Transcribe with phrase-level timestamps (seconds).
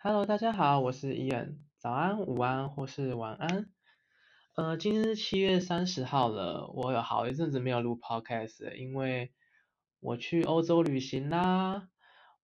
[0.00, 3.68] Hello，大家好，我是伊恩，早安、午安或是晚安。
[4.54, 9.32] 呃，今天是七月三十号了，我有好一阵子没有录 Podcast 了，因为
[9.98, 11.88] 我去欧洲旅行啦。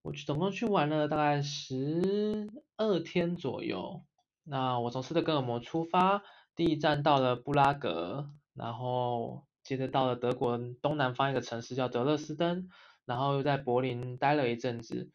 [0.01, 4.03] 我去总共去玩了大概十二天左右。
[4.43, 6.23] 那我从斯德哥尔摩出发，
[6.57, 12.67] 第一站到了布拉格，然后接着到了德国东南方一个城市叫德勒斯登，
[13.05, 15.09] 然后又在柏林待了一阵子，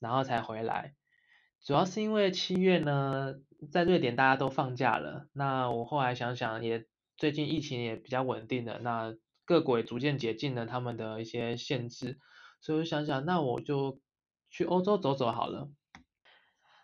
[0.00, 0.96] 然后才回来。
[1.64, 3.36] 主要是因为七月呢，
[3.72, 5.26] 在瑞典大家都放假了。
[5.32, 6.86] 那我后来想想，也
[7.16, 12.18] 最近疫情也比较稳定了，那各国也逐渐解禁了他们的一些限制，
[12.60, 13.98] 所以我想想，那我就
[14.50, 15.70] 去欧洲走走好了。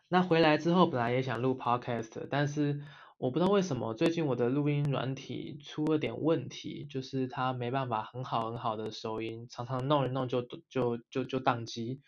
[0.09, 2.81] 那回来之后，本来也想录 podcast，但是
[3.19, 10.41] 我不知道为什么最近我的录音软体出了点问题，就是它没办法很好很好的收音，常常弄一弄就
[10.71, 12.01] 就就就宕机。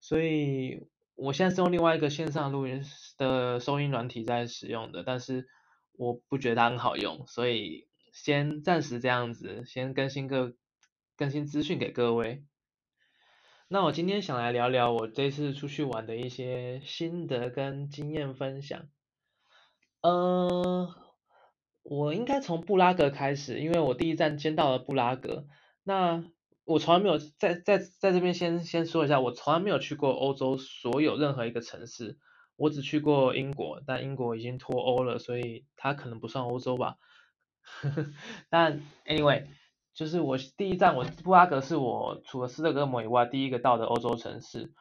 [0.00, 0.86] 所以
[1.22, 2.82] 我现在是用另外一个线上录音
[3.16, 5.46] 的收音软体在使用的，但是
[5.92, 10.54] 我不觉得它很好用，所以先暂时这样子，先更新个
[11.16, 12.42] 更新资讯给各位。
[13.68, 18.88] 那我今天想来聊聊我这次出去玩的一些心得跟经验分享。
[20.00, 20.92] 呃，
[21.84, 25.46] 我应该从布拉格开始，因为我第一站先到了布拉格。
[25.84, 26.24] 那
[26.64, 32.18] 我从来没有在在在这边先先说一下，我从来没有去过欧洲所有任何一个城市，
[32.56, 36.96] 我只去过英国，但英国已经脱欧了，所以它可能不算欧洲吧。
[38.50, 39.46] 但 anyway。
[39.94, 44.72] 就是我第一站，我布拉格是我除了斯德哥尔摩以外第一个到的欧洲城市。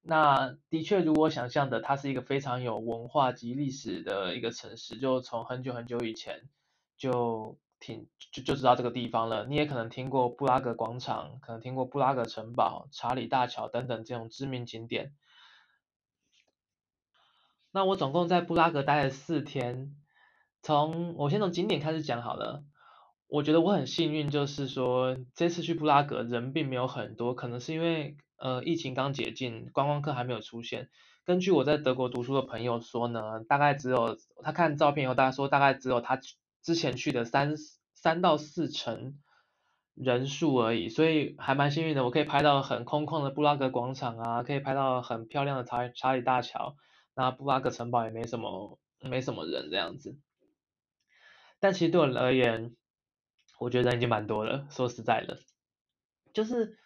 [0.00, 4.96] 那的确如我想象的，它是一个非常有文化及历史的一个城市。
[4.96, 6.48] 就从很久很久以前
[6.96, 9.44] 就挺就就知道这个地方了。
[9.44, 15.12] 你也可能听过布拉格广场，可能听过布拉格城堡、查理大桥等等这种知名景点。
[17.70, 19.94] 那我总共在布拉格待了四天。
[20.62, 22.64] 从我先从景点开始讲好了。
[23.26, 30.88] 我觉得我很幸运，就是说这次去布拉格人并没有很多，可能是因为呃疫情刚解禁，观光客还没有出现。
[31.24, 36.18] 根据我在德国读书的朋友说呢，大概只有他看照片以后，大概说大概只有他
[36.64, 37.54] 之前去的三
[37.94, 39.20] 三到四成
[39.94, 46.74] 人数而已，所以还蛮幸运的，我可以拍到很空旷的布拉格广场啊，可以拍到很漂亮的查查理大桥，
[47.14, 50.18] 那布拉格城堡也没什么没什么人这样子。
[51.60, 52.74] 但其实对我而言，
[53.58, 55.38] 我觉得已经蛮多了，说实在的，
[56.32, 56.76] 就是，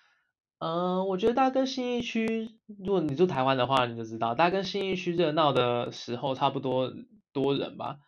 [0.58, 6.92] 嗯、我觉得大家跟新义区，如果你住台湾的话，你就知道，大家跟新义区热闹的时候差不多
[7.32, 7.98] 多人吧，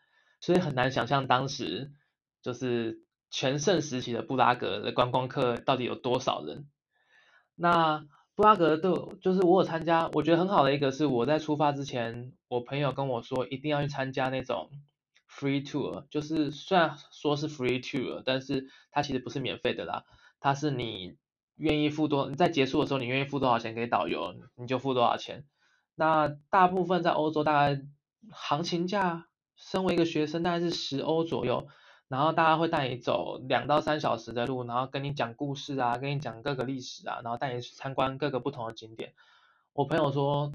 [0.41, 1.93] 所以很难想象当时
[2.43, 6.69] 就是全盛时期的布拉格的观光客到底有多少人。
[7.55, 14.71] 那布拉格的，就是我有参加，我觉得很好的一个是我在出发之前，我朋友跟我说一定要去参加那种。
[15.33, 20.05] Free tour 就是虽然说是 free tour，但是它其实不是免费的啦。
[20.41, 21.19] 它是你
[21.55, 25.47] 愿意付多，你在结束的时候你愿意付多少钱给导游，你就付多少钱。
[25.95, 27.81] 那大部分在欧洲大概
[28.33, 29.29] 行情价，
[29.61, 31.69] 身为一个学生大概是十欧左右。
[32.09, 39.13] 然后大家会带你走两到三小时的路，然后跟你讲故事啊，跟你讲各个历史啊，然后带你去参观各个不同的景点。
[39.73, 40.53] 我朋友说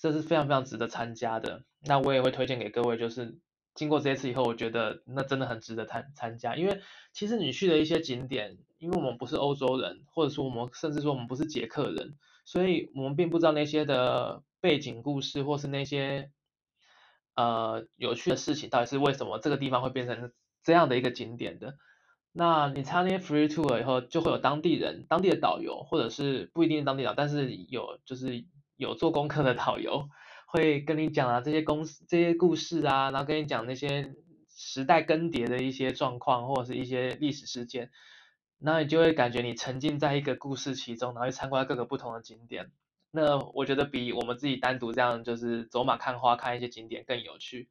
[0.00, 3.38] 这是非常非常值得参加的，那我也会推荐给各位，就是。
[3.76, 6.80] 经过这一次以后，我觉得那真的很值得参参加，因为
[7.12, 12.16] 其实你去的一些景点，因为我们不是欧洲人，或者说我们甚至说我们不是捷克人，
[12.46, 16.30] 所以我们并不知道那些的背景故事，或是那些
[17.36, 20.32] 呃有趣的事情到底是为什么这个地方会变成
[20.64, 21.76] 这样的一个景点的。
[22.32, 28.44] 那你参加 free tour 以后，就会有当地人、当地的导游，或者是不一定是当地导，但是有就是
[28.76, 30.08] 有做功课的导游。
[30.48, 34.14] 会跟你讲啊这些公司这些故事啊，然后跟你讲那些
[34.48, 37.90] 时代更迭的一些状况或者是一些历史事件，
[38.58, 42.70] 那你就会感觉你沉浸在一个故事其中，然后去参观各个不同的景点。
[43.16, 47.68] 那我觉得比我们自己单独这样就是走马看花看一些景点更有趣。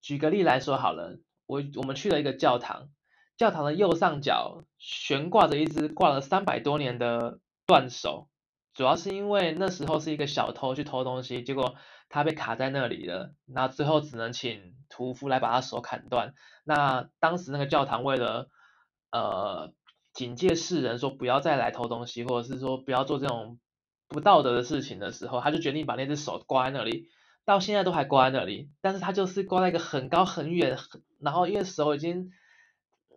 [0.00, 2.88] 举个例来说好了，我我们去了一个教堂，
[3.36, 8.28] 教堂的右上角悬挂着一只挂了三百多年的断手，
[8.74, 11.76] 主要是因为那时候是一个小偷去偷东西，结果。
[12.12, 16.34] 他被卡在那里了，那最后只能请屠夫来把他手砍断。
[16.64, 18.48] 那当时那个教堂为了
[19.12, 19.72] 呃
[20.12, 23.60] 警戒世人说不要再来偷东西，或者是说不要做这种
[24.10, 27.08] 不道德的事情的时候，他就决定把那只手挂在那里，
[27.46, 28.70] 到现在都还挂在那里。
[28.82, 30.76] 但是他就是挂在一个很高很远，
[31.20, 32.30] 然后因为手已经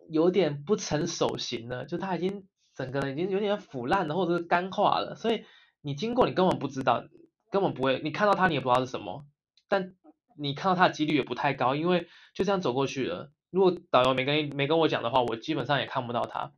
[0.08, 5.44] 有点不成手型了，就他已经整个人已经有点腐烂了，或者是干化了，所以
[5.82, 7.04] 你经过你根本不知道。
[7.50, 9.24] 根本不会，你看到他你也不知道是什么，
[9.68, 9.94] 但
[10.36, 13.30] 你看到他的几率也不太高，因为就这样走过去了。
[13.52, 16.50] 如果导游没跟没跟我讲的话，我基本上也看不到他。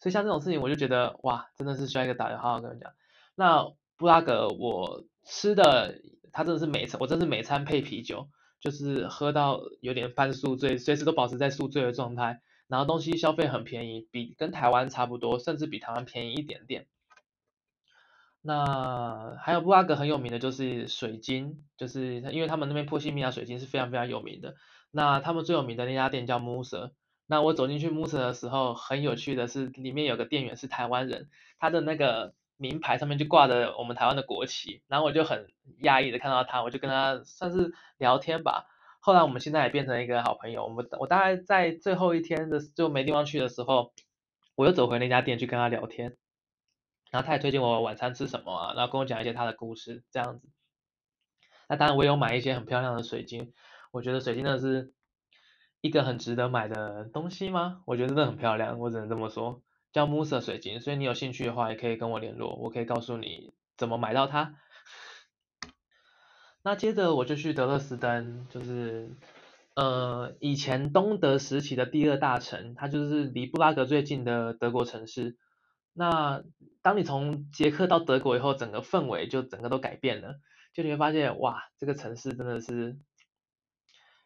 [0.00, 2.90] 所以像这种事情，我就觉得哇，真的是需要一个导游好好跟我讲。
[3.34, 6.00] 那布拉格我吃的，
[6.32, 8.28] 它真的是每餐，我真的是每餐配啤酒，
[8.60, 12.40] 就是喝到有点半宿醉，随时都保持在宿醉的状态。
[12.66, 16.86] 然后东西消费很便宜，比跟台湾差不多，甚至比台湾便宜一点点。
[18.40, 24.54] 那还有布拉格很有名的就是水晶，就是因为他们那边波西米亚水晶是非常非常有名的。
[24.90, 26.92] 那他们最有名的那家店叫 Muser。
[27.26, 31.28] 那我走进去 Muser 的时候，很有趣的是，里面有个店员是台湾人，
[31.58, 32.34] 他的那个
[32.64, 34.82] 名牌上面就挂着我们台湾的国旗。
[34.88, 35.48] 然后我就很
[35.82, 38.64] 讶异的看到他，我就跟他算是聊天吧。
[39.00, 40.64] 后来我们现在也变成一个好朋友。
[40.64, 43.92] 我们我大概在最后一天的就没地方去的时候，
[44.54, 46.16] 我又走回那家店去跟他聊天。
[47.10, 50.48] 然后他也推荐我晚餐吃什么啊，然后跟我讲一些他的故事，这样子。
[51.68, 53.52] 那当然我有买一些很漂亮的水晶，
[53.92, 54.94] 我觉得水晶真的是
[55.80, 57.82] 一个很值得买的东西吗？
[57.86, 59.62] 我觉得真的很漂亮，我只能这么说，
[59.94, 64.56] 叫暮色水晶，所以你有兴趣的话也可以跟我联络，我可以告诉你怎么买到它。
[66.64, 69.14] 那接着我就去德勒斯登，就是
[69.76, 75.36] 呃以前东德时期的第二大城，它就是离布拉格最近的德国城市。
[75.92, 76.42] 那
[76.82, 80.40] 当你从捷克到德国以后，整个氛围就整个都改变了，
[80.72, 82.98] 就你会发现，哇，这个城市真的是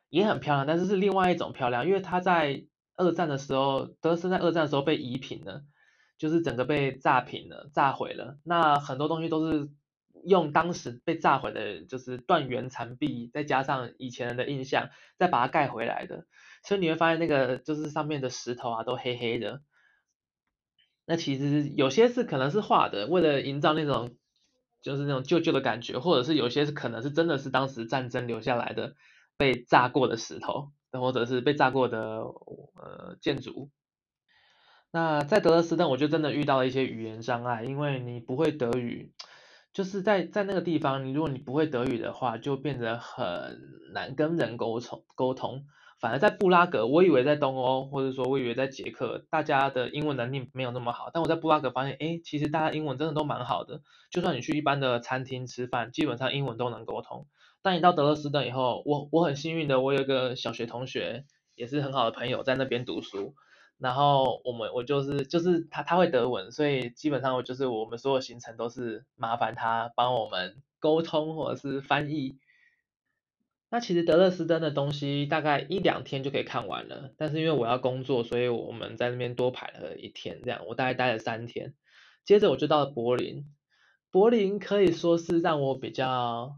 [0.09, 2.65] 也很漂亮，但是是另外一种漂亮，因为它在
[2.99, 5.63] 二战的时候，德斯在二战的时候被夷平了，
[6.19, 8.37] 就是整个被炸平了、炸毁了。
[8.45, 9.71] 那很多东西都是
[10.25, 16.27] 用当时被炸毁的，就是断垣残壁，再加上以前人的印象，再把它盖回来的。
[16.65, 19.63] 所以你会发现，那个就是上面的石头啊，都黑黑的。
[21.07, 24.17] 那其实有些是可能是画的，为了营造那种
[24.83, 28.95] 就是那种旧旧的感觉，或者是有些是可能是真的是当时战争留下来的
[29.37, 33.71] 被炸过的石头，或者是被炸过的呃建筑。
[34.91, 39.13] 那在德勒斯顿，我就真的遇到了一些语言障碍，因为你不会德语，
[39.73, 43.61] 就是在在那个地方，你如果你不会德语的话，就变得很
[43.93, 45.67] 难跟人沟通沟通。
[46.01, 51.11] 反而在布拉格，我以为在东欧，或者说我以为在捷克，大家的英文能力没有那么好。
[51.13, 53.83] 但我在布拉格发现，哎，其实大家英文真的都蛮好的。
[54.09, 57.27] 就算你去一般的餐厅吃饭，基本上英文都能沟通。
[57.63, 61.25] 但你到德勒斯登以后，我我很幸运的，我有一个小学同学，
[61.57, 63.35] 也是很好的朋友，在那边读书。
[63.79, 72.39] 然后我们我就是就是他他会德文，所以基本上我就是我们所有行程都是麻烦他帮我们沟通或者是翻译。
[73.71, 81.75] 那其实德勒斯登的东西大概一两天就可以看完了，但是因为我要工作，所以我们在那边多排了一天，这样我大概待了三天。
[82.25, 83.45] 接着我就到了柏林，
[84.11, 86.57] 柏林可以说是让我比较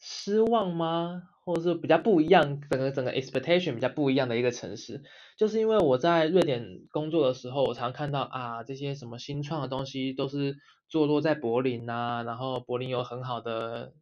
[0.00, 1.22] 失望吗？
[1.44, 5.04] 或者是比较不一样，整个整个 expectation 比较不一样的一个城市，
[5.38, 10.56] 就是因为我在瑞典工作的时候，我常看到啊这些什么新创的东西都是
[10.88, 13.92] 坐落在柏林啊，然后柏林有很好的。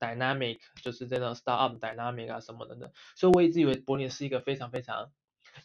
[0.00, 5.10] Dynamic 就是这种 startup dynamic 啊什么的呢，所以我一直以为柏林是一个非常非常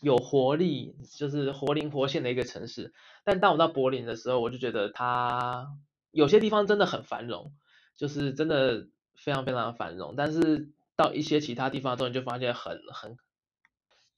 [0.01, 2.93] 有活力，就是活灵活现的一个城市。
[3.23, 5.71] 但当我到柏林的时候，我就觉得它
[6.11, 7.53] 有些地方真的很繁荣，
[7.95, 10.15] 就是真的非常非常繁荣。
[10.17, 13.17] 但是到一些其他地方的时候，你就发现很很，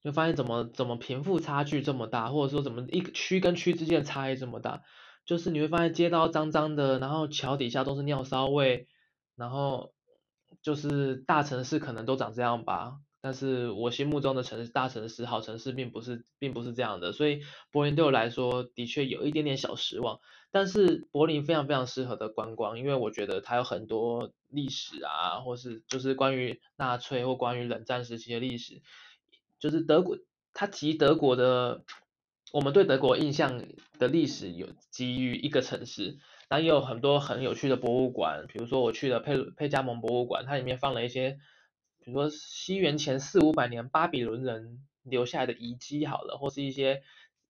[0.02, 4.82] 就发现怎么怎么贫富差距这么大，或者说怎么一区跟区之间的差异这么大，
[5.26, 8.88] 就是你会发现街道脏脏的，然后桥底下都是尿骚味，
[9.36, 9.94] 然后。
[10.68, 17.40] 就是大城市可能都长这样吧，但是我心目中的城市，大城市、好城市并不是，并不是这样的，所以
[17.72, 20.20] 柏林对我来说的确有一点点小失望。
[20.52, 28.82] 但是柏林非常非常适合的观光，因为我觉得它有很多历史啊，或是就是关于纳粹或关于冷战时期的历史，
[29.60, 30.18] 就是德国，
[30.54, 31.86] 它集德国的，
[32.52, 33.64] 我们对德国印象
[33.98, 36.18] 的历史有基于一个城市。
[36.50, 41.40] 那也有很多很有趣的博物馆，比如说我去了佩佩加蒙博物馆，它里面放了一些，
[42.00, 47.04] 比如说西元前四五百年巴比伦人留下来的遗迹，好了，或是一些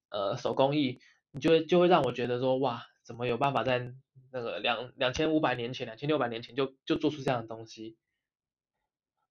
[0.09, 0.99] 呃手工艺，
[1.31, 3.93] 你就会就会让我觉得说，哇，怎么有办法在
[4.31, 7.97] 那个两两千五百年前、两千六百年前就就做出这样的东西？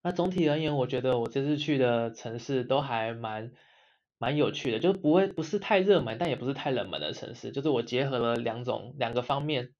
[0.02, 3.52] 那总体而言，我觉得我这次去的城市都还蛮。
[4.18, 9.75] 蛮有趣的，就不会不是太热门，但也不是太冷门的城市，就是我结合了两种两个方面，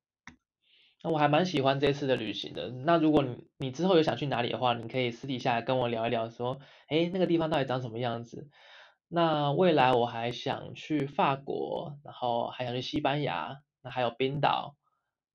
[1.03, 2.69] 那我还蛮喜欢这次的旅行的。
[2.71, 8.49] 那如果你你之后有想去哪里的话，你可以私底下跟我聊一聊，说，诶，那个地方到底长什么样子？
[9.09, 14.77] 那未来我还想去法国，然后还想去西班牙，那还有冰岛，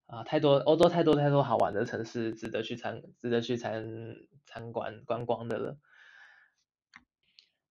[0.07, 4.15] 啊，太多欧洲太多太多好玩的城市，值得去参值得去参
[4.45, 5.77] 参观观光的了。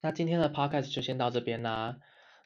[0.00, 1.98] 那今天的 podcast 就先到这边啦。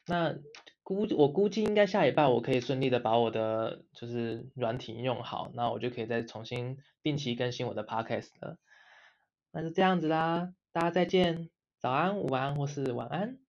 [0.07, 0.35] 那
[0.83, 8.57] 估我估计应该下礼拜我可以顺利的把我的就是软体应用好，那我就可以再重新定期更新我的 podcast 了。
[9.51, 13.39] 那就这样子啦，大家再见，早安、午安或是晚安。